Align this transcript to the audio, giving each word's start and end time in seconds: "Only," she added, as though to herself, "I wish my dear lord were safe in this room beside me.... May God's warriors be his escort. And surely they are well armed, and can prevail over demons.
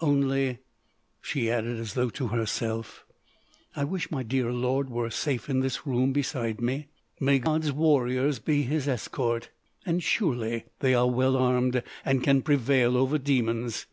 "Only," 0.00 0.58
she 1.20 1.48
added, 1.48 1.78
as 1.78 1.94
though 1.94 2.10
to 2.10 2.26
herself, 2.26 3.06
"I 3.76 3.84
wish 3.84 4.10
my 4.10 4.24
dear 4.24 4.52
lord 4.52 4.90
were 4.90 5.08
safe 5.08 5.48
in 5.48 5.60
this 5.60 5.86
room 5.86 6.12
beside 6.12 6.60
me.... 6.60 6.88
May 7.20 7.38
God's 7.38 7.70
warriors 7.70 8.40
be 8.40 8.62
his 8.64 8.88
escort. 8.88 9.50
And 9.86 10.02
surely 10.02 10.64
they 10.80 10.94
are 10.94 11.08
well 11.08 11.36
armed, 11.36 11.80
and 12.04 12.24
can 12.24 12.42
prevail 12.42 12.96
over 12.96 13.18
demons. 13.18 13.86